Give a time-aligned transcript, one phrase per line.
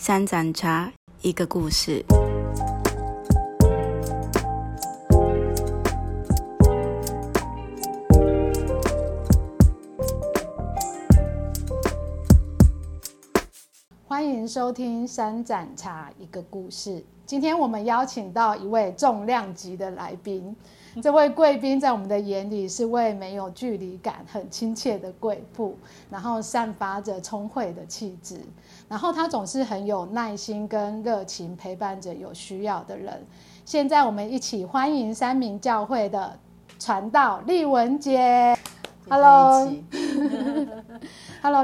[0.00, 0.92] 三盏茶，
[1.22, 2.04] 一个故事。
[14.06, 17.04] 欢迎收听三盏茶一个故事。
[17.26, 20.54] 今天我们邀请到一位重量级的来宾，
[21.00, 25.76] 这位贵宾在我们的眼里是位没有距离感、很亲切的贵妇，
[26.10, 28.40] 然后散发着聪慧的气质，
[28.88, 33.24] 然后他总是很有耐心跟热情陪伴着有需要的人。
[33.64, 36.36] 现在我们一起欢迎三明教会的
[36.78, 38.56] 传道丽文姐。
[39.08, 39.74] Hello，Hello，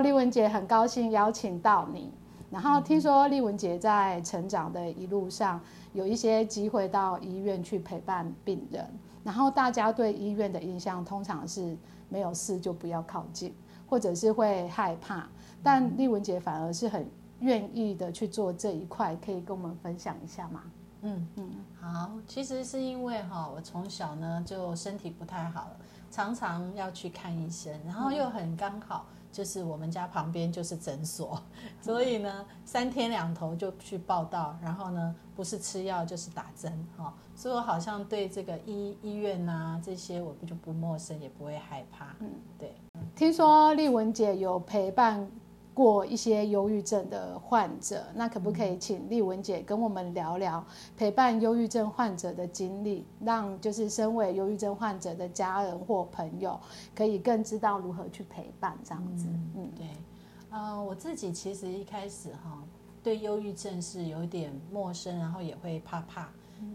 [0.00, 2.10] 丽文姐，很高兴邀请到你。
[2.50, 5.60] 然后听说丽文姐在成长的一路上，
[5.92, 8.88] 有一些机会到医院去陪伴病人。
[9.24, 11.76] 然后大家对医院的印象通常是
[12.08, 13.52] 没有事就不要靠近，
[13.88, 15.26] 或者是会害怕。
[15.62, 17.08] 但丽文姐反而是很
[17.40, 20.62] 愿意的去做这一块，可以跟我们分享一下吗？
[21.00, 25.70] 嗯嗯，好，其实是因为哈，我从小呢就身体不太好，
[26.10, 29.06] 常常要去看医生，然后又很刚好。
[29.34, 31.42] 就是我们家旁边就是诊所，
[31.82, 42.14] 所以呢，三天两头就去报道，然后呢，不是吃药就是打针，哈，所以我好像对这个医医院呐这些我不就不陌生，也不会害怕。
[42.20, 42.72] 嗯，对。
[43.16, 45.28] 听说丽文姐有陪伴。
[45.74, 50.64] 过一些忧郁症的患者，那可不可以请丽文姐跟我们聊聊
[50.96, 56.58] 陪伴忧郁症患者的经历，让就是身为忧郁症患者的家人或朋友
[56.94, 59.26] 可以更知道如何去陪伴这样子。
[59.56, 59.86] 嗯，对，
[60.50, 62.62] 呃，我自己其实一开始哈
[63.02, 66.28] 对忧郁症是有点陌生，然后也会怕怕，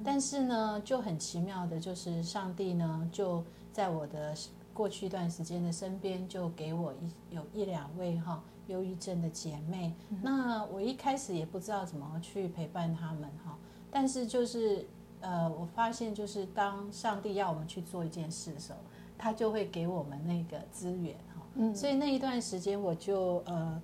[0.04, 4.36] 但是呢就很奇妙的，就是上帝呢就在我的
[4.80, 8.42] 过去一段时间的身边，就给我一有一两位哈。
[8.68, 13.58] 忧郁症的姐妹，那我一开始也不知道怎么去陪伴他们哈，
[13.90, 14.88] 但是就是
[15.22, 18.78] 呃，我发现就是当上帝要我们去做一件事的时候，
[19.18, 23.82] 他就会给我们那个资源哈，嗯，所以那一段时间我就呃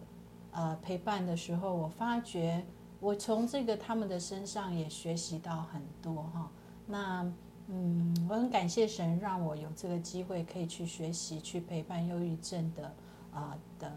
[0.52, 2.64] 呃陪伴的时候，我发觉
[3.00, 6.52] 我从这个他们的身上也学习到很多哈，
[6.86, 7.34] 那
[7.68, 12.92] 嗯，我很感谢神让我有这个机会可以去学习去陪伴忧郁症的
[13.32, 13.92] 啊的。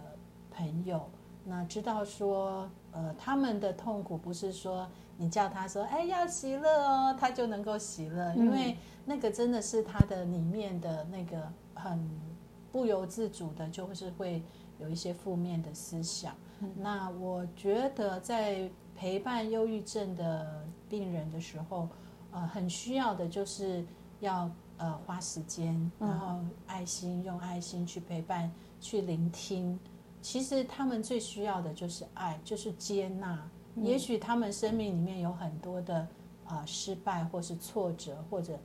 [0.51, 1.09] 朋友，
[1.45, 12.11] 那知道说，呃，他们的痛苦不是说你叫他说，哎，要喜乐哦，他就能够喜乐，因为那个真的是他的里面的那个很
[12.73, 14.43] 不由自主的，就是会
[14.81, 16.35] 有一些负面的思想。
[16.77, 21.89] 那我觉得在陪伴忧郁症的病人的时候，
[22.33, 23.84] 呃，很需要的就是
[24.21, 28.50] 要呃花时间，然后爱心用爱心去陪伴，
[28.81, 29.78] 去聆听。
[30.21, 33.41] 其实他们最需要的就是爱，就是接纳。
[33.77, 36.06] 也许他们生命里面有很多的
[36.47, 38.59] 啊失败，或是挫折，或者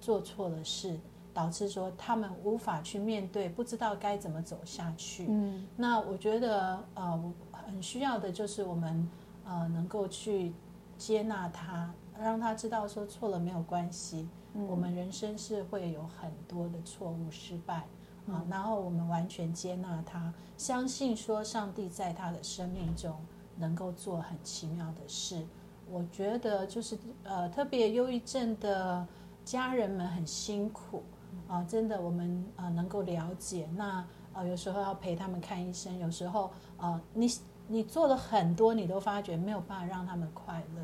[0.00, 0.98] 做错了事，
[1.32, 5.26] 导致说他们无法去面对，不知道该怎么走下去。
[5.28, 9.08] 嗯，那我觉得呃很需要的就是我们
[9.44, 10.52] 呃能够去
[10.98, 11.88] 接纳他，
[12.20, 14.28] 让他知道说错了没有关系。
[14.68, 17.84] 我们人生是会有很多的错误、失败。
[18.28, 23.14] 啊，然后我们完全接纳他，相信说上帝在他的生命中
[23.56, 25.46] 能够做很奇妙的事。
[25.88, 29.06] 我觉得就是呃，特别忧郁症的
[29.44, 31.04] 家人们很辛苦
[31.46, 33.68] 啊，真的我们呃能够了解。
[33.76, 37.30] 那呃有时候要陪他们看医生，有时候呃你
[37.68, 40.82] 你做了很多，你都发觉没有办法让他们快乐。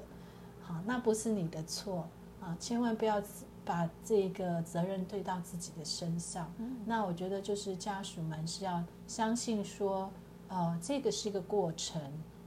[0.72, 2.08] 好，那不是你的错
[2.40, 3.22] 啊，千万不要。
[3.64, 6.52] 把这个责任对到自己的身上，
[6.84, 10.10] 那我觉得就是家属们是要相信说，
[10.48, 12.02] 呃，这个是一个过程，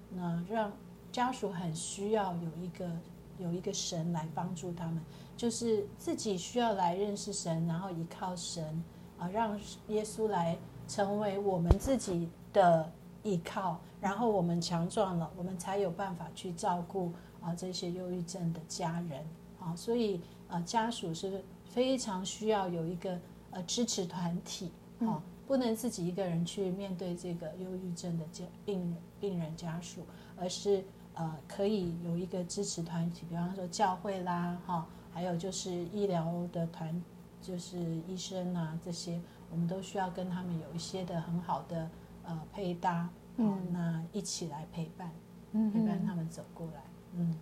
[0.10, 0.70] 那让
[1.14, 2.92] 家属很需要有一个
[3.38, 5.02] 有一个神来帮助他们，
[5.38, 8.84] 就是自己需要来认识神，然后依靠神
[9.18, 9.58] 啊，让
[9.88, 12.92] 耶稣来成为我们自己的
[13.24, 17.14] 依靠，然后我们强壮了，我们才有办法去照顾
[17.46, 19.24] 啊这些忧郁症的家人
[19.60, 20.20] 啊，所以。
[20.48, 23.20] 呃，家属是非常需要有一个
[23.50, 30.02] 呃支持团体，哈，不能自己一个人去面对这个忧郁症的家病人病人家属，
[30.38, 30.84] 而是
[31.16, 37.02] 呃可以有一个支持团体，比方说教会啦，哈，还有就是医疗的团，
[37.42, 39.20] 就是医生啊这些，
[39.50, 41.90] 我们都需要跟他们有一些的很好的
[42.24, 45.12] 呃配搭，嗯，那一起来陪伴，
[45.54, 46.84] 嗯，陪伴他们走过来，
[47.18, 47.36] 嗯。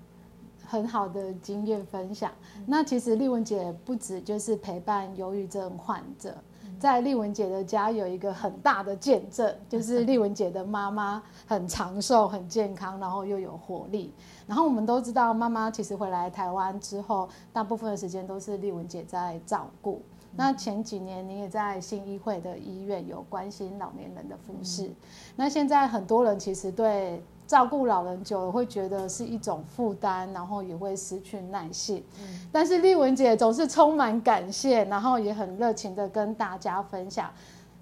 [0.65, 2.31] 很好的经验分享。
[2.65, 6.35] 那其实丽文姐不止就是陪伴忧郁症患者，
[6.79, 14.11] 在丽文姐的家有一个很大的见证，就是丽文姐的妈妈很长寿、很健康，然后又有活力。
[14.47, 20.01] 然后我们都知道，妈妈其实回来台湾之后，大部分的时间都是丽文姐在照顾。
[20.35, 24.89] 那前几年你也在新医会的医院有关心老年人的服饰。
[25.35, 27.21] 那现在很多人其实对
[27.53, 32.03] 照顾老人久了会觉得是一种负担，然后也会失去耐性。
[32.51, 37.31] 但是丽文姐总是充满感谢，然后也很热情的跟大家分享，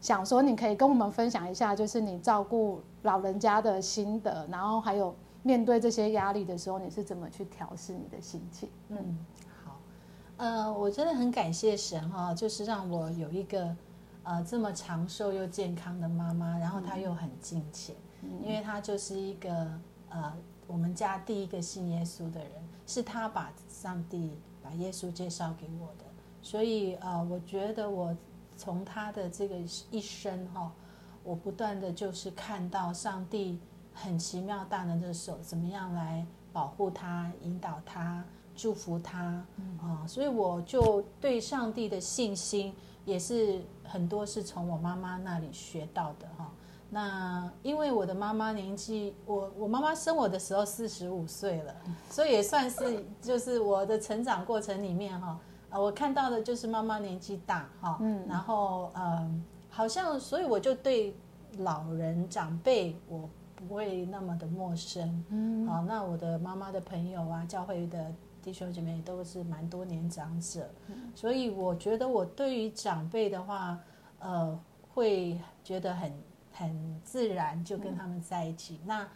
[0.02, 8.68] 想说你可以跟我们分享一下，就是你照顾老人家的心得，然后还有面对这些压力的时候，你是怎么去调试你的心情？
[8.90, 9.26] 嗯，
[9.64, 9.80] 好，
[10.36, 13.74] 呃，我真的很感谢神哈，就是让我有一个
[14.24, 17.96] 呃这么长寿又健康的妈妈，然后她又很敬虔，
[18.42, 19.68] 因为他就是一个
[20.10, 20.34] 呃
[20.68, 22.52] 我们家第一个信耶稣的人，
[22.88, 24.32] 是他把上帝
[24.64, 26.06] 把耶稣介绍给我的，
[26.42, 28.16] 所以呃我觉得我
[28.56, 29.56] 从他的这个
[29.90, 30.72] 一生哈，
[31.24, 33.60] 我不断的就是看到上帝
[33.94, 38.24] 很奇妙大能的手怎么样来保护他、引导他。
[38.54, 39.44] 祝福他
[39.82, 42.76] 啊，所以我就对上帝的信心
[43.06, 46.52] 也是很多是从我妈妈那里学到的哈。
[46.94, 51.74] 那因为我的妈妈年纪，我我妈妈生我的时候四十五岁了，
[52.10, 55.40] 所以也算是就是我的成长过程里面哈，
[55.70, 61.16] 呃，我看到的就是妈妈年纪大哈，嗯，然后嗯，好像所以我就对
[61.60, 68.14] 老人长辈我不会那么的陌生，嗯，好，那我的妈妈的朋友啊，教会的。
[68.44, 70.68] 弟兄姐妹都是蛮多年长者，
[71.14, 73.78] 所以我觉得我对于长辈的话，
[74.18, 74.60] 呃，
[74.96, 76.12] 会觉得很
[76.52, 78.80] 很自然，就跟他们在一起。
[78.86, 79.08] 那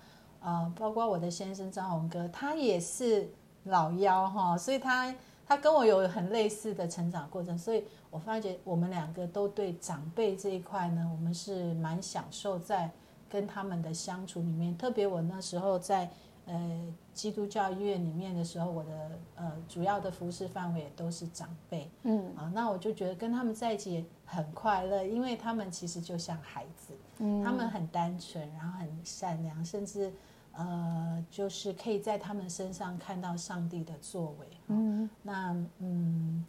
[0.42, 3.30] 呃，包括我的先生张宏哥，他也是
[3.64, 5.14] 老幺哈，所以他
[5.46, 12.90] 他跟我有很类似的成长过程，所以我发觉我们两个都对长辈这一块呢，我们是蛮享受在
[13.30, 14.78] 跟他们的相处里面。
[14.78, 16.10] 特别我那时候在。
[16.48, 30.12] 呃，基督教医院里面的时候，我的呃主要的服侍范围也都是长辈，嗯啊，那我就觉得跟他们在一起很快乐，因为他们其实就像孩子，嗯，他们很单纯，然后很善良，甚至
[30.54, 36.46] 呃，就是可以在他们身上看到上帝的作为，嗯，那嗯，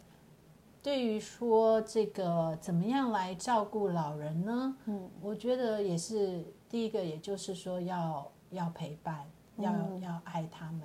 [0.81, 4.75] 对于说这个怎么样来照顾老人呢？
[4.85, 9.25] 嗯，我觉得也是第一个，也就是说要要陪伴。
[9.59, 9.73] 要
[10.03, 10.81] 要爱他们，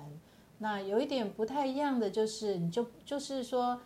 [0.57, 3.79] 那有一点不太一样的就是，你就就是说，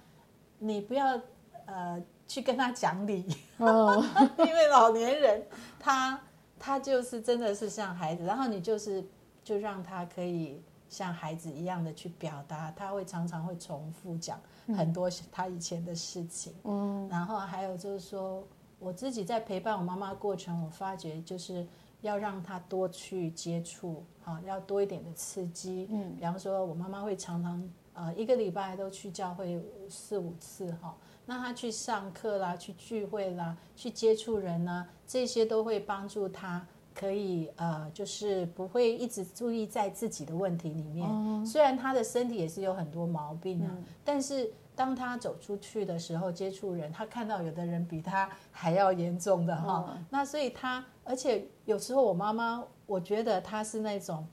[0.60, 1.20] 你不要
[1.66, 3.26] 呃去跟他讲理，
[3.58, 5.44] 因为老年人
[5.80, 6.20] 他
[6.60, 9.04] 他就是真的是像孩子，然后你就是
[9.44, 14.40] 就让他可以像孩子一样的去表达，他会常常会重复讲
[14.76, 18.44] 很多他以前的事情，嗯，然后还有就是说，
[18.80, 21.66] 我自己在陪伴我妈妈过程，我发觉就是。
[22.02, 25.88] 要让他多去接触，啊，要多一点的刺激。
[25.90, 29.60] 嗯，比方说，我妈妈会常常呃一个礼拜都去教会
[29.90, 30.96] 四五次，哈，
[31.28, 36.66] 那他去上课啦，去聚会啦，去接触人呢，这些都会帮助他，
[36.96, 41.46] 可以呃，就是不会一直注意在自己的问题里面。
[41.46, 43.70] 虽然他的身体也是有很多毛病啊，
[44.04, 44.52] 但是。
[44.78, 54.24] 当他走出去的时候，接触人，他看到有的人比他还要严重的哈，那所以他，而且有时候我妈妈，我觉得她是那种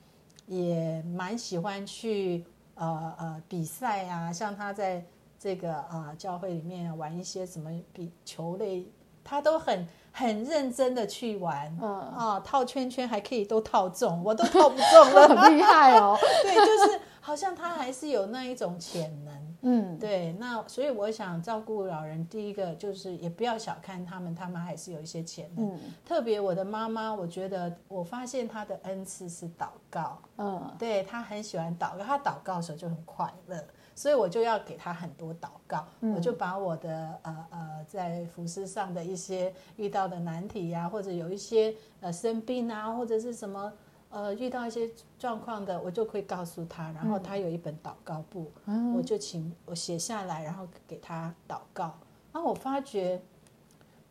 [0.45, 5.03] 也蛮喜欢去呃呃比赛啊，像他在
[5.39, 8.87] 这个啊教会里面玩一些什么比球类，
[9.23, 11.99] 他都很很认真的去玩，嗯。
[12.11, 19.45] 啊套圈圈还可以都套中，我都套不中了， 很厉害哦， 对，就是好像他还是有那一种潜能。
[19.67, 25.73] 嗯，对，那所以我想照顾老人，第一个就是也不要小看他们，他们还是有一些潜能。
[25.73, 30.19] 嗯，特别我的妈妈，我觉得我发现她的恩赐是祷告。
[30.37, 33.57] 嗯，对她很喜欢祷告，她祷告的时候就很快乐，
[33.95, 35.87] 所以我就要给他很多祷告。
[36.13, 43.73] 我就把我的呃呃在服饰上的一些遇到的难题呀，或者有一些呃生病啊，或者是什么。
[44.11, 48.49] 呃，遇到一些状况的，我就会告诉他，然后他有一本祷告簿，
[48.95, 51.93] 我就请我写下来，然后给他祷告。
[52.31, 53.21] 然后我发觉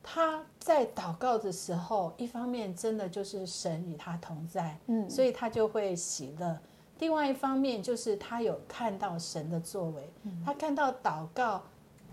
[0.03, 6.55] 他在祷告的时候，一方面真的就是神与他同在，嗯，所以他就会喜乐；
[6.99, 10.13] 另外一方面就是他有看到神的作为，
[10.45, 11.63] 他看到祷告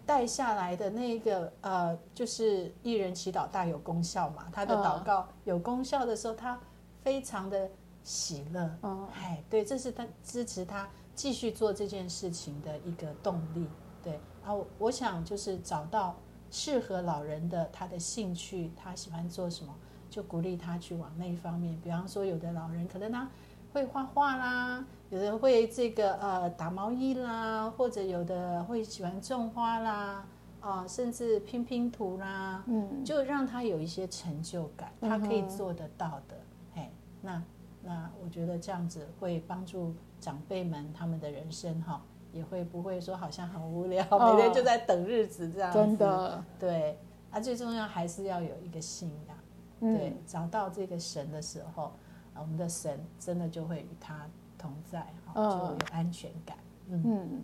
[0.06, 4.48] 带下来的那个呃，就是一人祈祷大有功效嘛。
[4.52, 6.60] 他的祷告有功效的时候，他
[7.04, 7.70] 非常的。
[8.04, 8.68] 喜乐，
[9.14, 13.68] 哎，对，这是他支持他继续做这件事情的一个动力，
[14.04, 16.16] 对然后，我想就是找到
[16.50, 19.72] 适合老人的他的兴趣，他喜欢做什么，
[20.10, 21.80] 就鼓励他去往那一方面。
[21.84, 23.30] 比方说，有的老人可能他
[23.74, 30.26] 会画画啦，有的会这个呃打毛衣啦，或者有的会喜欢种花啦，
[30.60, 36.38] 啊，甚至拼拼图啦，嗯就让他有一些成就感，他可以做得到的。
[36.74, 37.42] 嘿，那
[37.82, 42.02] 那我觉得这样子会帮助长辈们他们的人生哈，
[42.32, 45.78] 也会不会说好像很无聊，哦每天就在等日子这样子。
[45.78, 47.00] 真的，对，
[47.32, 49.38] 啊，最重要还是要有一个信仰。
[49.84, 51.92] 嗯对，找到这个神的时候，啊，
[52.42, 54.16] 我们的神真的就会与他
[54.58, 55.06] 同在，
[55.36, 56.58] 就有安全感。
[56.90, 57.44] 嗯，嗯，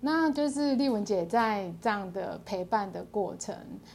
[0.00, 3.54] 那就是丽文姐在这样的陪伴的过程，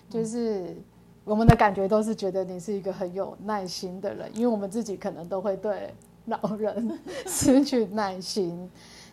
[0.09, 0.75] 就是
[1.23, 5.93] 我们的感觉都是觉得你是一个很有耐心的人，因为我们自己可能都会对
[6.25, 8.69] 老人 失去耐心。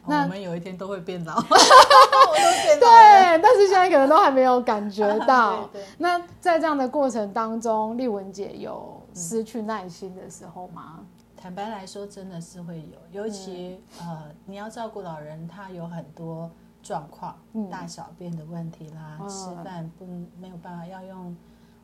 [0.06, 1.48] 那哦我们有一天都会变老，我 都
[2.62, 2.80] 变老。
[2.80, 5.68] 对，但是现在可能都还没有感觉到。
[5.72, 11.00] 对对那在这样的过程当中，丽文姐有失去耐心的时候吗？
[11.40, 16.50] 坦白来说，真的是会有，尤其、呃，你要照顾老人，他有很多
[16.82, 20.04] 状况，嗯大小便的问题啦，嗯吃饭不
[20.40, 21.36] 没有办法要用，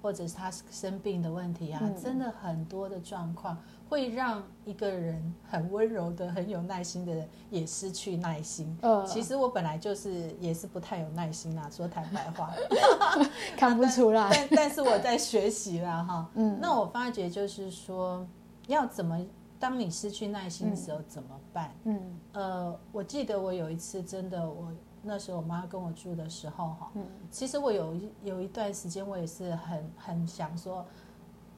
[0.02, 3.56] 或者是他生病的问题啊，嗯真的很多的状况
[3.88, 8.76] 会让一个人很温柔的、很有耐心的人也失去耐心。
[8.82, 12.52] 呃，其实我本来就是也是不太有耐心啦，说坦白话
[13.56, 14.28] 看不出来。
[14.30, 16.28] 但但是我在学习啦哈。
[16.34, 18.26] 嗯那我发觉就是说，
[18.66, 19.20] 要怎么
[19.64, 21.74] 当你失去耐心的时候怎么办？
[21.84, 24.70] 嗯呃，我记得我有一次真的，我
[25.02, 30.84] 那时候我妈跟我住的时候哈，嗯其实我有一有一段时间我也是很很想说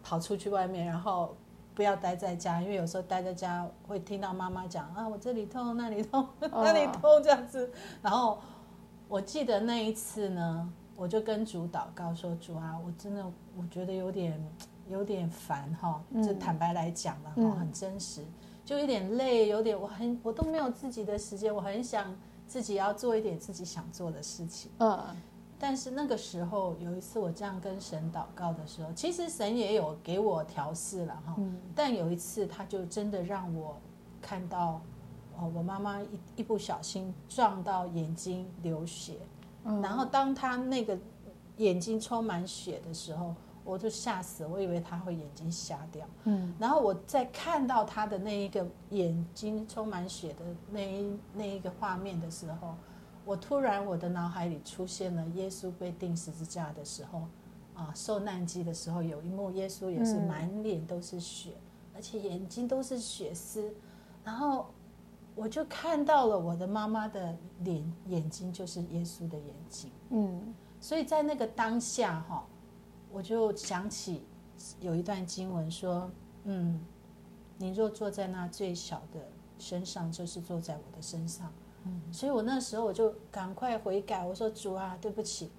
[0.04, 1.34] 跑出去外面，然后
[1.74, 7.68] 不要待在家，因为有时候待在家会听到妈妈讲啊，我这里痛那里痛 那里痛这样子。
[8.00, 8.38] 然后
[9.08, 14.40] 我记得那一次呢，我就跟主祷告说，主啊，我真的我觉得有点
[14.88, 18.24] 有点烦哈，就坦白来讲了哈，嗯很真实，
[18.64, 22.14] 就有点累，有点我很我都没有自己的时间，我很想
[22.46, 24.70] 自己要做一点自己想做的事情。
[24.78, 24.98] 嗯。
[25.58, 31.34] 但是那个时候有一次我这样跟神祷告的时候，其实神也有给我调试了哈。
[31.38, 31.58] 嗯。
[31.74, 33.74] 但有一次他就真的让我
[34.20, 34.82] 看到，
[35.38, 39.14] 哦，我妈妈一一不小心撞到眼睛流血，
[39.64, 39.80] 嗯。
[39.80, 40.98] 然后当他那个
[41.56, 43.34] 眼睛充满血的时候，
[43.66, 46.06] 我就吓死了，我以为他会眼睛瞎掉。
[46.24, 46.54] 嗯。
[46.58, 52.74] 然后我在看到他的那一个眼睛充满血的那一那一个画面的时候，
[53.24, 57.22] 我突然我的脑海里出现了耶稣被钉十字架的时候，
[57.74, 61.50] 啊，受难记的时候有一幕，耶稣也是嗯满脸都是血，
[61.92, 63.74] 而且眼睛都是血丝，
[64.24, 64.66] 然后
[65.34, 70.54] 我就看到了我的妈妈的脸眼睛就是耶稣的眼睛，嗯。
[70.78, 72.46] 所以在那个当下哈，
[73.10, 74.24] 我就想起
[74.80, 76.10] 有一段经文说，
[76.44, 76.80] 嗯，
[77.58, 79.20] 你若坐在那最小的
[79.58, 81.52] 身上，就是坐在我的身上。
[81.84, 85.50] 嗯，所以我那时候我就赶快悔改，我说主啊，对不起，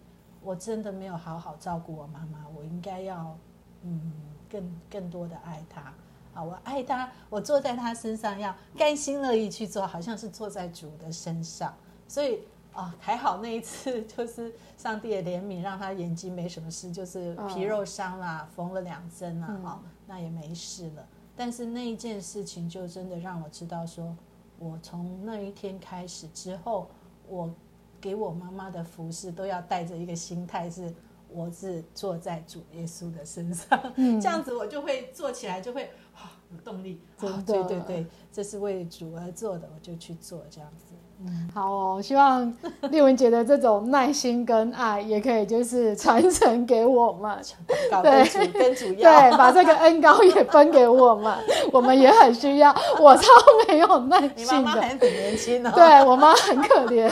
[0.41, 3.37] 我真的没有好好照顾我妈妈，我应该要
[3.83, 4.13] 嗯
[4.49, 5.93] 更更多的爱她。
[6.33, 11.73] 啊，我爱她，我坐在她身上要甘心乐意去做，好像是坐在主的身上。
[12.07, 12.41] 所以
[12.77, 21.07] 啊，还好那一次就是上帝的怜悯，让他眼睛没什么事，就是皮肉伤啦，缝了两针啊，哈、那也没事了。
[21.35, 24.15] 但是那一件事情就真的让我知道说，
[24.59, 26.87] 我从那一天开始之后，
[27.27, 27.53] 我
[27.99, 30.93] 给我妈妈的服饰都要带着一个心态是。
[31.29, 33.67] 我是坐在主耶稣的身上，
[33.97, 37.01] 嗯这样子我就会做起来就会啊有动力。
[37.19, 40.95] 对对对，这是为主而做的，我就去做这样子。
[41.19, 42.53] 嗯，好哦，希望
[42.91, 47.35] 丽文姐的这种耐心跟爱，也可以就是传承给我们。
[47.89, 48.93] 搞对跟主。
[48.93, 51.35] 对，把这个恩高也分给我们，
[51.73, 52.75] 我们也很需要。
[52.99, 53.23] 我超
[53.67, 55.71] 没有耐你妈性的，妈还很年轻哦。
[55.73, 57.11] 对我妈很可怜，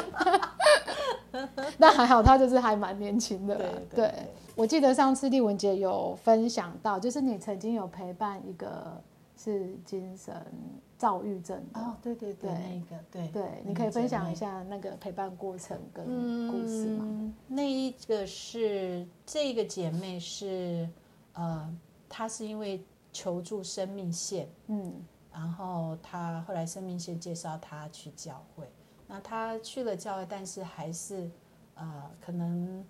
[1.78, 3.60] 那还好她就是还蛮年轻的
[3.94, 4.12] 对
[4.56, 9.02] 我记得上次丽文姐有分享到，就是你曾经有陪伴一个
[9.36, 10.34] 是精神
[11.06, 11.80] 躁郁症的。
[11.80, 12.58] 哦，对对对，对。
[12.58, 16.04] 那个对对，你可以分享一下那个陪伴过程跟
[16.52, 17.06] 故事吗？
[17.08, 20.90] 嗯，那一个是这个姐妹是
[21.34, 21.72] 呃，
[22.10, 22.84] 她是因为
[23.14, 24.94] 求助生命线，嗯。
[25.32, 28.68] 然后她后来生命线介绍她去教会，
[29.06, 31.30] 那她去了教会，但是还是
[31.76, 32.84] 呃可能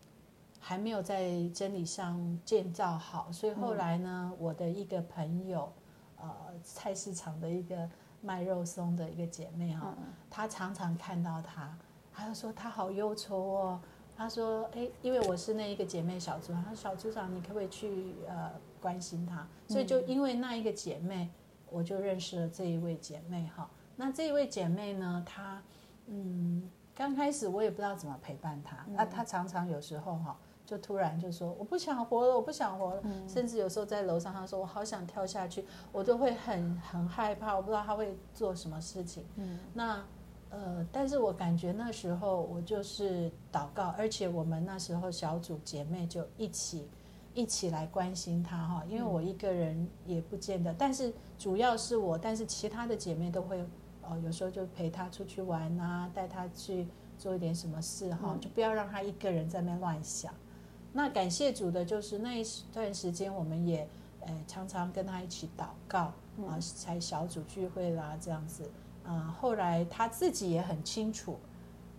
[0.59, 5.69] 还没有在真理上建造好，所以后来呢，我的一个朋友，
[6.17, 6.27] 呃，
[6.63, 7.89] 菜市场的一个
[8.21, 11.77] 卖肉松的一个姐妹哈、嗯她常常看到她，
[12.13, 13.79] 她就说她好忧愁哦，
[14.15, 19.47] 她说：“哎，因为我是那一个姐妹小组长，她说小组长，你可不可以去呃关心她？
[19.67, 21.29] 所以就因为那一个姐妹，
[21.69, 23.69] 我就认识了这一位姐妹哈。
[23.95, 25.61] 那这一位姐妹呢，她
[26.07, 39.25] 嗯，刚开始我也不知道怎么陪伴她，那她常常有时候哈，就突然就说我不想活了，我不想活了，甚至有时候在楼上，他说我好想跳下去，我都会很很害怕，我不知道他会做什么事情。
[39.35, 40.03] 嗯，那。
[40.51, 46.87] 呃，但是我感觉那时候我就是祷告，而且我们那时候小组姐妹就一起
[47.33, 53.59] 一起来关心他哈，因为我一个人也不见得，但是主要是我，但是其他的姐妹都会
[54.03, 60.33] 哦，有时候就陪他出去玩啊，带他去做一点什么事哈，就不要让他一个人在那乱想。
[60.97, 63.85] 那感谢主的就是那一段时间，我们也
[64.21, 66.13] 呃常常跟他一起祷告
[66.47, 68.63] 啊，才小组聚会啦这样子。
[69.03, 71.37] 啊，后来他自己也很清楚，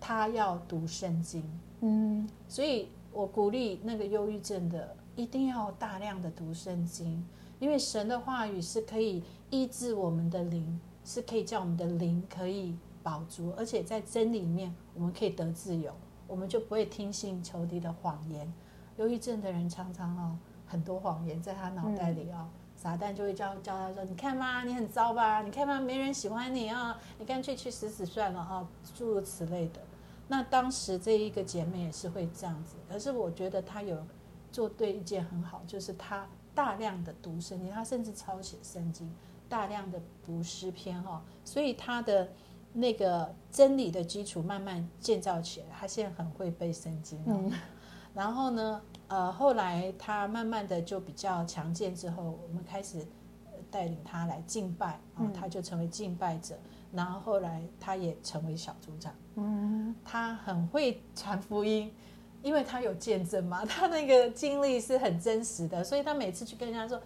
[0.00, 1.44] 他要读圣经，
[1.82, 7.22] 嗯，所以我鼓励那个忧郁症的一定要大量的读圣经，
[7.60, 15.92] 因为神的话语是可以医治我们的灵，是可以叫我们的灵可以保足，而且在真理里面我们可以得自由，
[16.26, 18.50] 我们就不会听信仇敌的谎言。
[18.96, 22.48] 忧郁症的人常常哦，很多谎言在他脑袋里哦。
[22.76, 25.40] 撒旦就会教教他说：“你看嘛，你很糟吧？
[25.40, 26.96] 你看嘛，没人喜欢你啊！
[27.18, 29.80] 你干脆去死死算了啊！”诸如此类的。
[30.28, 33.96] 那当时这一个姐妹也是会这样子，可是我觉得她有
[34.52, 39.10] 做对一件很好，就是她大量的读圣经，她甚至抄写圣经，
[39.48, 42.28] 大量的读诗篇哈，所以她的
[42.74, 45.66] 那个真理的基础慢慢建造起来。
[45.80, 47.50] 她现在很会背圣经嗯，
[48.16, 48.80] 然后呢？
[49.08, 53.06] 呃，后来他慢慢的就比较强健，之后我们开始
[53.70, 56.56] 带领他来敬拜，然后，他就成为敬拜者。
[56.92, 61.94] 然后后来他也成为小组长，嗯，他很会传福音，
[62.42, 67.00] 因为他有见证嘛，他那个经历是很真实的，所以他每次去跟人家说：“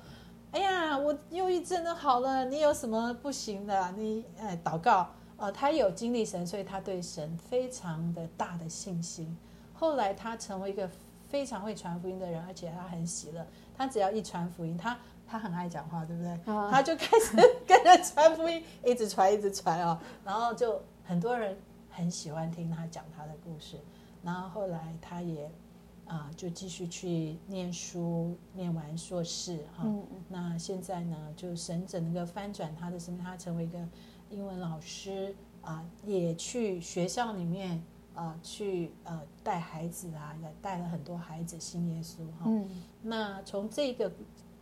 [0.52, 3.92] 哎呀，我忧郁症都好了，你有什么不行的？
[3.96, 9.36] 你哎祷告。”呃，他有经历神，所以他对神非常的大的信心。
[9.74, 10.88] 后来他成为一个。
[11.30, 13.46] 非常会传福音的人，而且他很喜乐。
[13.76, 16.38] 他只要一传福音，他他很爱讲话，对不对？
[16.44, 19.96] 他就开始跟着传福音，一直传，一直传哦。
[20.24, 21.56] 然后就很多人
[21.88, 23.76] 很喜欢听他讲他的故事。
[24.24, 25.48] 然后后来他也
[26.04, 29.86] 啊，就继续去念书，念完硕士哈。
[30.28, 33.78] 那现在呢，就神整个翻转他的生命，他成为一个
[34.30, 37.80] 英文老师啊，也去学校里面。
[38.20, 42.44] 啊，去呃带孩子啊，也带了很多孩子信耶稣哈。
[42.44, 42.68] 嗯。
[43.00, 44.12] 那从这个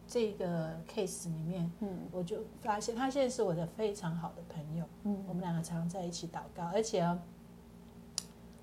[0.06, 4.84] 这个 case 里面，嗯，我就发现他现在是我的非常好的朋友。
[5.02, 5.24] 嗯。
[5.26, 7.04] 我们两个常常在一起祷告，而且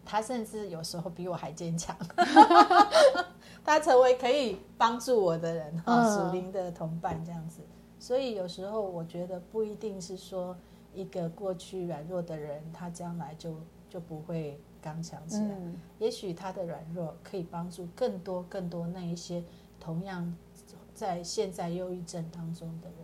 [0.06, 1.94] 他甚至有时候比我还坚强。
[3.66, 7.60] 他成为可以帮助我的人哈，属灵的同伴这样子。
[8.00, 10.56] 所以有时候我觉得不一定是说
[10.94, 13.58] 一个过去软弱的人，他将来就
[13.90, 14.58] 就不会。
[14.86, 15.58] 刚强起来，
[15.98, 19.44] 也许他的软弱可以帮助更多更多那一些
[19.80, 20.32] 同样
[20.94, 23.00] 在现在忧郁症当中的人。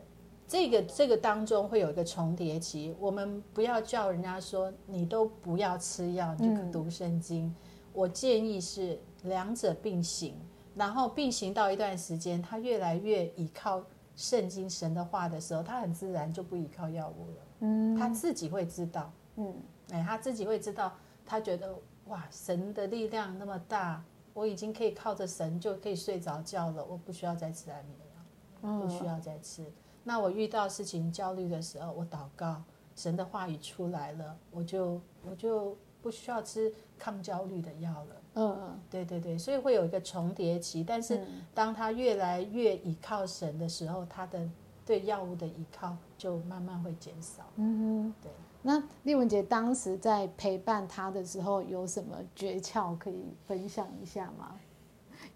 [0.47, 7.51] 这个这个当中会有一个重叠期，我们不要叫人家说你都不要吃药，你就读圣经。
[7.93, 10.35] 我建议是两者并行，
[10.75, 13.83] 然后并行到一段时间，他越来越依靠
[14.15, 17.37] 圣经神的话的时候，他很自然就不依靠药物了。
[17.61, 19.11] 嗯，他自己会知道。
[19.37, 19.55] 嗯，
[19.89, 20.93] 哎，他自己会知道。
[21.25, 21.75] 他觉得
[22.07, 24.03] 哇，神的力量那么大，
[24.33, 29.65] 我已经可以靠着神就可以睡着觉了，我不需要再吃安眠药，不需要再吃。
[30.03, 32.61] 那我遇到事情焦虑的时候，我祷告，
[32.95, 38.15] 神的话语出来了，我就我就不需要吃抗焦虑的药了。
[38.33, 41.21] 嗯嗯，对对对，所以会有一个重叠期，但是
[41.53, 44.49] 当他越来越倚靠神的时候，他的
[44.85, 47.43] 对药物的依靠就慢慢会减少。
[47.57, 48.31] 嗯哼，对。
[48.63, 54.55] 那丽文姐当时在陪伴他的时候，有什么诀窍可以分享一下吗？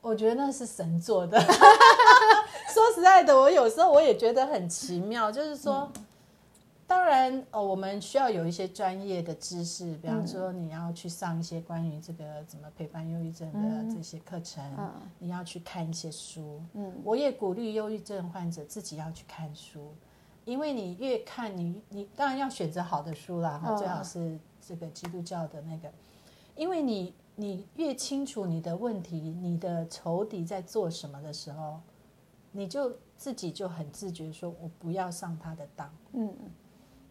[0.01, 1.39] 我觉得那是神做的。
[1.41, 5.91] 说实在的，我有时候我也觉得很奇妙，就是说，
[6.85, 14.63] 当然哦，我们需要有一些专业的知识，比方说你要去上一些关于这个怎么陪伴忧郁症的这些课程，
[15.17, 16.61] 你要去看一些书。
[16.73, 19.91] 嗯，我也鼓励忧郁症患者自己要去看书。
[20.45, 25.91] 因为你越看，你你当然要选择好的书啦，哈，最好是这个基督教的那个，
[26.55, 31.81] 因为你你越清楚你的问题，你的仇敌在做什么的时候，
[32.51, 36.33] 你就自己就很自觉说，我不要上他的当，嗯，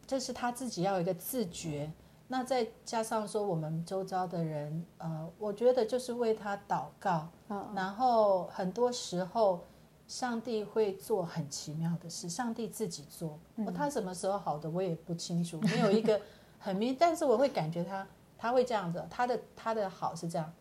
[0.07, 1.93] 这是他自己要有一个自觉。
[2.27, 7.69] 那再加上说我们周遭的人，呃，我觉得就是为他祷告，嗯。
[7.75, 9.63] 然后很多时候
[10.07, 13.39] 上帝会做很奇妙的事，上帝自己做，
[13.75, 16.21] 他什么时候好的我也不清楚，没有 一个
[16.59, 20.53] 很明，但是我会感觉他他会这样子，他的他的好是这样，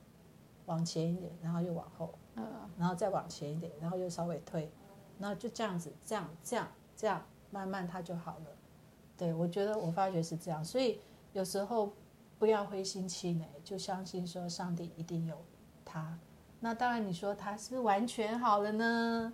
[0.66, 2.46] 往前一点，然后又往后，嗯
[2.78, 4.72] 然后再往前一点，然后又稍微退，
[5.20, 8.46] 然后就这样子，这样这样这样，慢慢他就好了。
[9.18, 11.00] 对我觉得我发觉是这样，所以
[11.34, 11.92] 有时候
[12.40, 15.38] 不要灰心气馁，就相信说上帝一定有
[15.84, 16.18] 他。
[16.64, 19.34] 那当然，你说他是不是完全好了呢？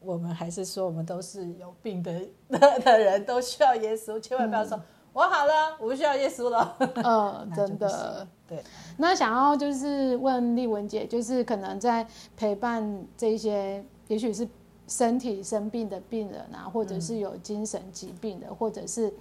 [0.00, 2.10] 我们还是说我们都是有病的
[2.48, 4.80] 的人，都需要耶稣，千万不要说、
[5.12, 6.74] 我好了，我不需要耶稣了。
[7.04, 8.26] 嗯，真的。
[8.48, 8.62] 对，
[8.96, 14.48] 那想要就是问丽文姐，就是可能在陪伴这些，也许是
[14.88, 19.14] 身体生病的病人啊，或者是有精神疾病的，或者是嗯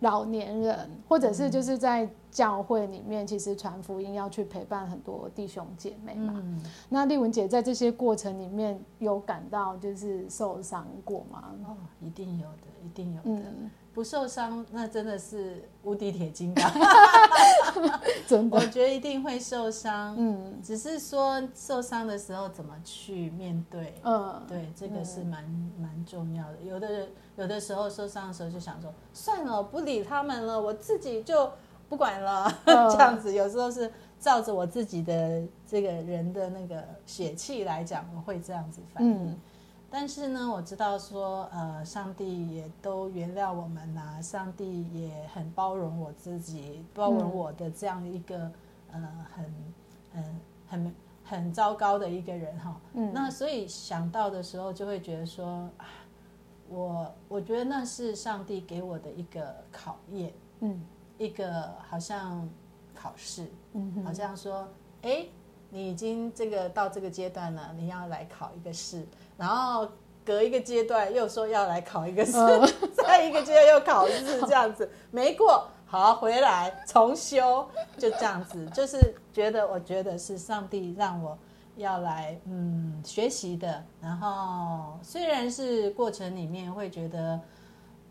[0.00, 6.34] 老年人，或者是就是在教会里面，其实传福音要去陪伴很多弟兄姐妹嘛。
[6.36, 11.54] 嗯，那丽文姐在这些过程里面有感到就是受伤过吗？
[11.66, 13.22] 哦，一定有的，一定有的。
[13.24, 16.70] 嗯，不受伤，那真的是无敌铁金刚。
[18.26, 24.00] 真的，我觉得一定会受伤，嗯只是说受伤的时候怎么去面对。
[24.04, 25.44] 嗯，对，这个是蛮
[25.78, 26.58] 蛮重要的。
[26.62, 31.50] 有的人有的时候受伤的时候就想说，算了，不理他们了，我自己就
[31.88, 33.34] 不管了，嗯 这样子。
[33.34, 39.26] 有时候是照着我自己的这个人的那个血气来讲，我会这样子反应。
[39.26, 39.38] 嗯
[39.90, 48.50] 但是呢，我知道说，呃，上帝也都原谅我们呐、上帝也很包容我自己，包容我的这样一个、
[48.92, 49.54] 呃很
[50.12, 52.80] 很很很糟糕的一个人哈。
[52.94, 53.12] 嗯。
[53.12, 55.86] 那所以想到的时候，就会觉得说，啊，
[56.68, 60.80] 我我觉得那是上帝给我的一个考验，嗯。
[61.18, 62.48] 一个好像
[62.94, 64.66] 考试，嗯好像说，
[65.02, 65.26] 哎，
[65.70, 69.06] 你已经这个到这个阶段了，你要来考一个试，
[69.36, 69.88] 然后
[70.24, 81.38] 隔一个阶段又说要来考一个试，嗯 再一个阶段又考试，这样子没过，好回来重修，就这样子，就是觉得我觉得是上帝让我。
[81.76, 87.40] 要来嗯学习的，然后虽然是过程里面会觉得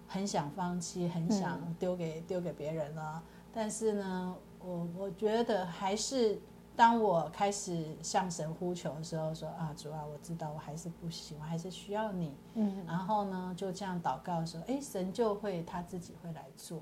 [0.07, 3.21] 很想放弃，很想丢给、丢给别人了，
[3.53, 6.39] 但是呢，我我觉得还是
[6.79, 12.33] 当我开始向神呼求的时候说，啊主啊，我知道我还是不行，我还是需要你。
[12.53, 16.79] 嗯然后呢，就这样祷告的时候，哎，神就会他自己会来做，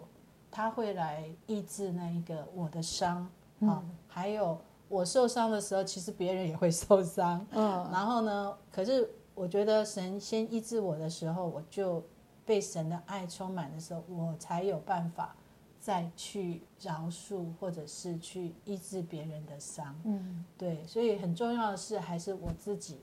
[0.51, 3.27] 他会来医治那一个我的伤
[3.61, 7.43] 啊，还有我受伤的时候，其实别人也会受伤。
[7.49, 12.03] 嗯然后呢，可是我觉得神先医治我的时候，我就
[12.45, 15.35] 被神的爱充满的时候，我才有办法
[15.87, 19.97] 再去饶恕，或者是去医治别人的伤。
[20.03, 22.97] 嗯对，所以很重要的是还是我自己，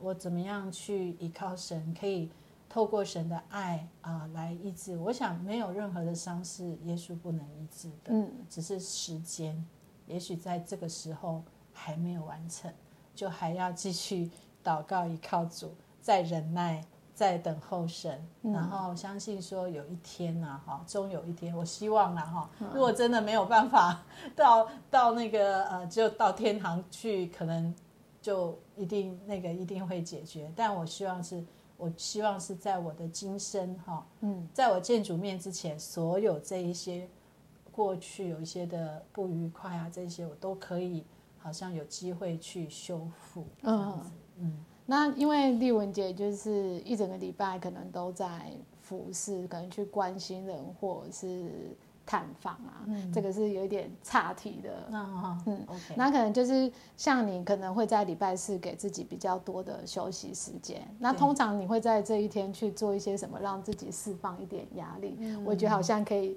[0.00, 2.28] 我怎么样去依靠神，可以
[2.68, 4.96] 透过神的爱啊、来医治。
[4.96, 9.64] 我想没有任何的伤是耶稣不能医治的，嗯只是时间，
[10.08, 11.40] 也许在这个时候
[11.72, 12.68] 还没有完成，
[13.14, 14.28] 就还要继续
[14.64, 16.84] 祷告，依靠主，再忍耐。
[17.14, 24.02] 再等候神，然后相信说有一天呐、哈，终有一天，我希望啊，哈，如果真的没有办法
[24.34, 27.72] 到到那个呃，只有到天堂去，可能
[28.20, 30.52] 就一定那个一定会解决。
[30.56, 31.44] 但我希望是，
[31.76, 34.48] 我希望是在我的今生哈，嗯。
[34.52, 37.08] 在我见主面之前，所有这一些
[37.70, 41.04] 过去有一些的不愉快啊，这些我都可以
[41.38, 43.46] 好像有机会去修复。
[43.62, 44.10] 这样子。
[44.38, 54.70] 嗯那因为丽文姐就是一整个礼拜可能都在服侍，可能去关心人或者是探访啊，这个是有一点岔题的。
[54.92, 60.86] 嗯，OK，那可能就是像你可能会在礼拜四给自己比较多的休息时间。
[60.98, 65.16] 那通常你会在这一天去做一些什么，让自己释放一点压力？
[65.46, 66.36] 我觉得好像可以，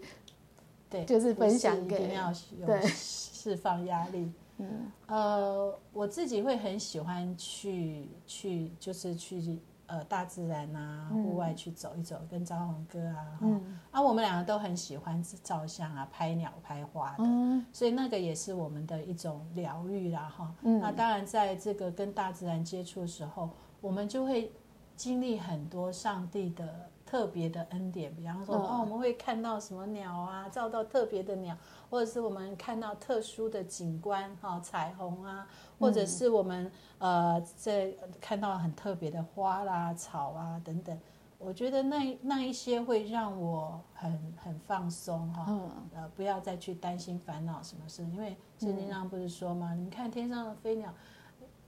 [0.90, 2.32] 对，就是分享一给定要
[2.62, 4.32] 有对释放压力。
[4.58, 4.92] 嗯。
[5.08, 13.80] 呃，我自己会很喜欢去去，就是去呃大自然啊，户外去走一走，跟张宏哥啊，嗯。
[13.92, 20.54] 啊，我们两个都很喜欢照相啊，拍鸟、拍花的，嗯所以那个也是我们的一种疗愈啦，哈。
[20.62, 20.80] 嗯。
[20.80, 23.50] 那当然，在这个跟大自然接触的时候，
[23.82, 24.52] 我们就会
[24.96, 31.56] 经历很多上帝的特别的恩典，比方说，嗯哦，我们会看到什么鸟啊，照到特别的鸟，
[31.90, 35.48] 或者是我们看到特殊的景观，哈、彩虹啊，
[35.80, 41.00] 或者是我们呃在看到很特别的花啦、草啊等等。
[41.40, 49.74] 我觉得那那一些会让我很很放松哈，嗯呃，不要再去担心烦恼什么事，因为圣经上不是说吗？
[49.76, 50.92] 你看天上的飞鸟，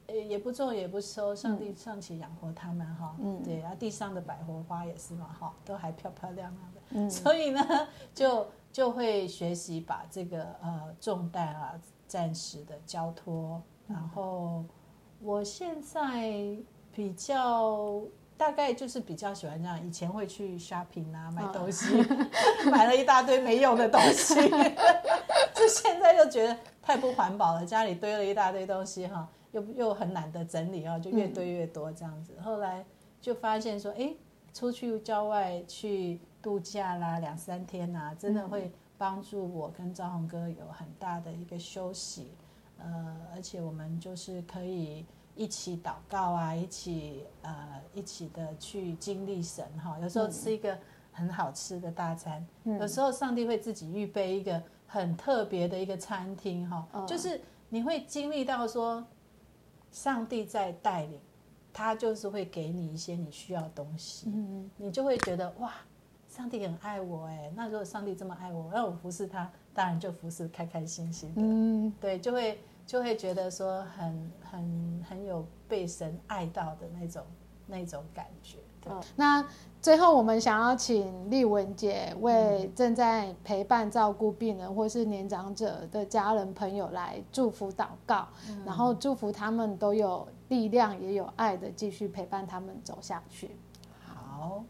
[0.10, 3.42] 呃，也不种也不收，上帝尚且养活他们哈，嗯。
[3.44, 7.10] 对，啊，地上的百合花也是嘛哈，都还漂漂亮亮的，嗯。
[7.12, 14.66] 所以呢，就就会学习把这个呃重担啊暂时的交托，然后
[15.22, 16.34] 我现在
[16.92, 18.02] 比较
[18.36, 21.86] 大概就是比较喜欢这样，以前会去 shopping 啊买东西，
[22.72, 24.34] 买了一大堆没用的东西，
[25.54, 32.34] 就现在就觉得太不环保了，家里堆了一大堆东西哈，又又很懒得整理哦，就越堆越多这样子。
[32.42, 32.86] 后来
[33.22, 34.14] 就发现说，哎，
[34.54, 42.32] 出去郊外去度假啦，两三天呐、真的会帮助我跟张宏哥有很大的一个休息。
[42.78, 49.98] 呃，而且我们就是可以一起祷告啊，一起呃一起的去经历神哈。
[50.02, 50.78] 有时候吃一个
[51.12, 59.06] 很好吃的大餐，有时候上帝会自己预备一个很特别的一个餐厅哈，嗯就是你会经历到说，
[59.92, 61.20] 上帝在带领，
[61.74, 65.74] 他就是会给你一些你需要的东西，嗯你就会觉得哇，
[66.28, 71.42] 上帝很爱我哎，那如果上帝这么爱我，那我服侍他，当然就服侍开开心心的。
[71.42, 77.24] 嗯对，就会就会觉得说很很很有被神爱到的那种
[77.66, 78.58] 那种感觉。
[78.82, 79.02] 对，嗯。
[79.16, 79.46] 那
[79.82, 88.28] 最后，我们想要请丽文姐为正在陪伴照顾病人或是年长者的家人朋友来祝福祷告，
[88.66, 93.52] 然后祝福他们都有力量也有爱的继续陪伴他们走下去。
[94.06, 94.64] 好。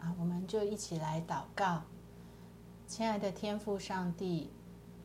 [0.00, 1.80] 啊，我们就一起来祷告。
[2.86, 4.50] 亲爱的天父上帝，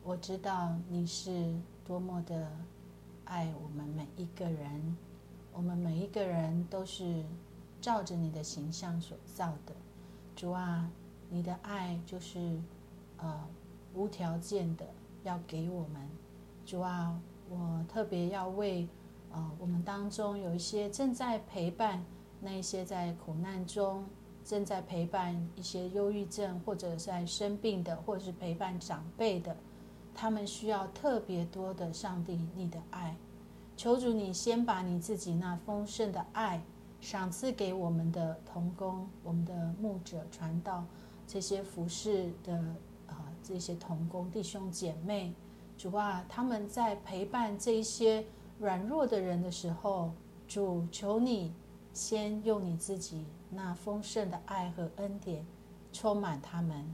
[0.04, 2.46] 我知道你是多么的
[3.24, 4.96] 爱我们每一个人，
[5.54, 7.24] 我们每一个人都是
[7.80, 9.74] 照着你的形象所造的。
[10.36, 10.90] 主啊，
[11.28, 12.60] 你的爱就是
[13.18, 13.48] 呃
[13.94, 14.86] 无条件的
[15.22, 16.08] 要给我们。
[16.64, 18.88] 主啊，我特别要为
[19.32, 22.04] 呃我们当中有一些正在陪伴
[22.40, 24.04] 那些在苦难中。
[24.42, 29.54] 正在陪伴一些忧郁症或者在生病的，或者是陪伴长辈的，
[30.14, 33.14] 他们需要特别多的上帝你的爱。
[33.76, 36.60] 求主你先把你自己那丰盛的爱
[37.00, 40.84] 赏赐给我们的童工、我们的牧者、传道
[41.26, 42.54] 这些服侍的
[43.06, 45.34] 啊、这些童工弟兄姐妹。
[45.78, 48.24] 主啊，他们在陪伴这些
[48.58, 50.12] 软弱的人的时候，
[50.46, 51.54] 主求你
[51.94, 55.42] 先用你自己那丰盛的爱和恩典
[55.90, 56.84] 充满他们，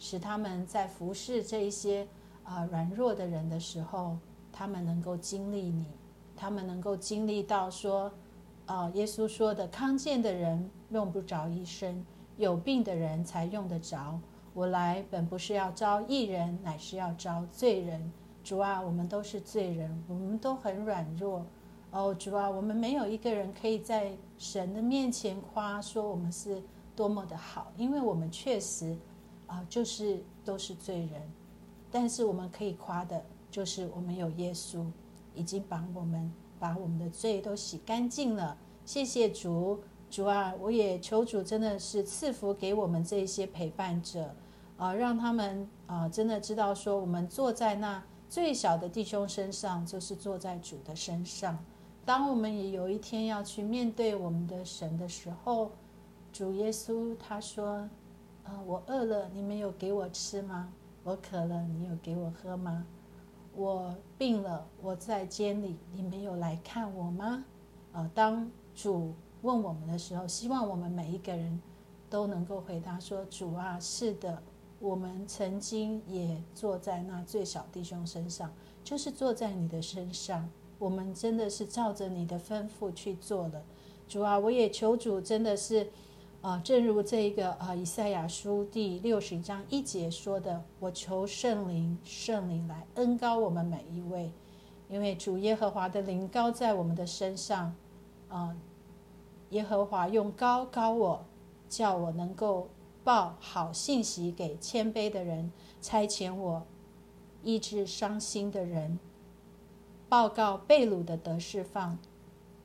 [0.00, 2.06] 使他们在服侍这一些
[2.42, 4.18] 啊、软弱的人的时候，
[4.50, 5.86] 他们能够经历你，
[6.34, 8.12] 他们能够经历到说，
[8.66, 12.04] 呃，耶稣说的康健的人用不着医生，
[12.36, 14.18] 有病的人才用得着。
[14.54, 18.12] 我来本不是要招义人，乃是要招罪人。
[18.44, 21.44] 主啊，我们都是罪人，我们都很软弱。
[21.90, 26.62] 哦，主啊，我们没有一个人可以在神的面前夸说我们是
[26.96, 28.96] 多么的好，因为我们确实
[29.46, 31.22] 啊、就是都是罪人。
[31.90, 34.86] 但是我们可以夸的，就是我们有耶稣，
[35.34, 38.56] 已经把我们把我们的罪都洗干净了。
[38.84, 44.32] 谢谢主，主啊，我也求主真的是赐福给我们这些陪伴者，
[44.76, 51.58] 啊、让他们啊、真的知道说，我们坐在那最小的弟兄身上，就是坐在主的身上。
[52.04, 55.72] 当我们也有一天要去面对我们的神的时候，
[56.32, 57.88] 主耶稣他说
[58.44, 60.72] ：“呃，我饿了，你们有给我吃吗？
[61.02, 62.86] 我渴了，你有给我喝吗？
[63.54, 67.44] 我病了，我在监里，你们有来看我吗？”
[67.92, 69.12] 呃，当主
[69.42, 71.60] 问我们的时候，希望我们每一个人
[72.08, 74.42] 都能够回答说：“主啊，是的，
[74.80, 78.50] 我们曾经也坐在那最小弟兄身上，
[78.82, 83.62] 就是坐在你的身上。”我们真的是照着你的吩咐去做了，
[84.08, 85.88] 主啊，我也求主真的是，
[86.42, 94.32] 啊、正如这一个啊、以赛亚书第六十章一节说的，我求圣灵，圣灵来恩高我们每一位，
[94.88, 97.72] 因为主耶和华的灵高在我们的身上，
[98.28, 98.56] 啊、
[99.50, 101.24] 耶和华用高高我，
[101.68, 102.66] 叫我能够
[103.04, 106.66] 报好信息给谦卑的人，差遣我
[107.44, 108.98] 医治伤心的人。
[110.08, 111.96] 报告被掳的得释放，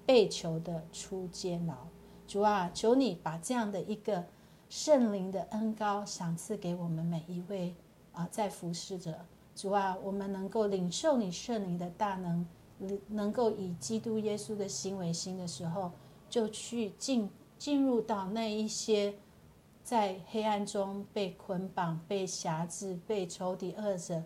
[0.04, 1.76] 被囚的出监牢。
[2.28, 4.26] 主啊，求你把这样的一个
[4.70, 7.74] 圣灵的恩高赏赐给我们每一位
[8.12, 9.18] 啊，在服侍者。
[9.56, 12.46] 主啊，我们能够领受你圣灵的大能，
[13.08, 15.92] 能够以基督耶稣的心为心的时候，
[16.30, 19.16] 就去进进入到那一些
[19.84, 24.22] 在黑暗中被捆绑、被辖制、被仇敌恶者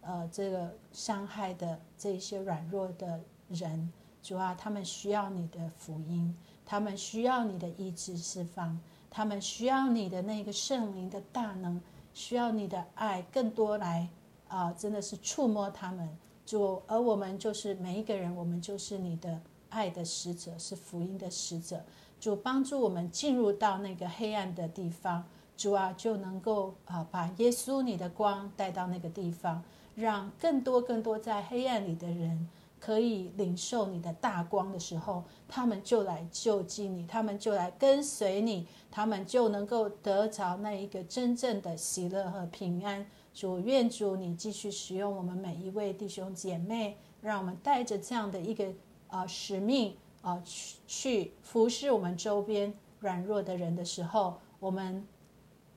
[0.00, 3.92] 呃这个伤害的这些软弱的人，
[4.22, 6.34] 主啊，他们需要你的福音，
[6.66, 8.78] 他们需要你的医治释放，
[9.10, 11.80] 他们需要你的那个圣灵的大能，
[12.12, 14.08] 需要你的爱更多来
[14.48, 16.08] 啊，真的是触摸他们。
[16.46, 21.82] 主，而我们就是每一个人，我们就是你的爱的使者，是福音的使者。
[22.20, 25.24] 主帮助我们进入到那个黑暗的地方，
[25.56, 29.62] 主啊，就能够啊把耶稣你的光带到那个地方，
[29.94, 32.48] 让更多更多在黑暗里的人
[32.84, 43.06] 可以领受你的大光的时候，他们就来救济你，他们就来跟随你，他们就能够得着那一个真正的喜乐和平安。
[43.32, 48.70] 主愿主你继续使用我们每一位弟兄姐妹，让我们带着这样的一个
[49.08, 52.70] 呃使命啊去去服侍我们周边
[53.00, 55.02] 软弱的人的时候，我们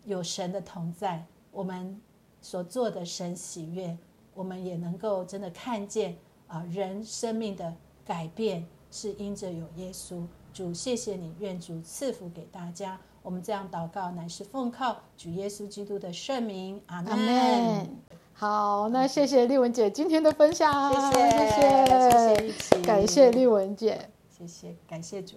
[0.03, 2.01] 有神的同在，我们
[2.41, 3.97] 所做的神喜悦，
[4.33, 6.17] 我们也能够真的看见
[6.47, 7.73] 啊人生命的
[8.05, 10.23] 改变是因着有耶稣。
[10.53, 12.99] 主谢谢你，愿主赐福给大家。
[13.21, 17.87] 我们这样祷告，乃是奉靠主耶稣基督的圣名，阿门。
[18.33, 25.35] 好，那谢谢丽文姐今天的分享，谢谢，谢谢，感谢丽文姐，谢谢，感谢主。